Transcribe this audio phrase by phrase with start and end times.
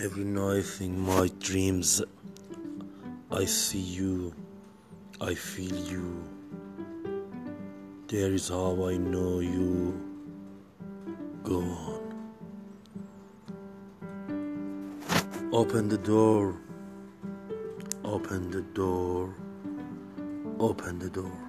[0.00, 2.00] Every night in my dreams,
[3.32, 4.32] I see you,
[5.20, 6.22] I feel you.
[8.06, 10.00] There is how I know you.
[11.42, 11.98] Go on.
[15.52, 16.54] Open the door.
[18.04, 19.34] Open the door.
[20.60, 21.47] Open the door.